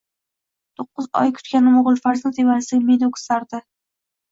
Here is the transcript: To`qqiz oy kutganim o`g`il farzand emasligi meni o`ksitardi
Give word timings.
To`qqiz 0.79 1.07
oy 1.19 1.33
kutganim 1.35 1.77
o`g`il 1.83 2.01
farzand 2.07 2.41
emasligi 2.47 2.89
meni 2.91 3.13
o`ksitardi 3.13 3.65